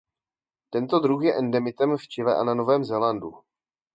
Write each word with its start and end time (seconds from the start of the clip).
Tento 0.69 0.99
druh 0.99 1.23
je 1.29 1.37
endemitem 1.37 1.93
v 1.97 2.01
Chile 2.07 2.33
a 2.35 2.43
na 2.43 2.53
Novém 2.57 2.81
Zélandu. 2.85 3.41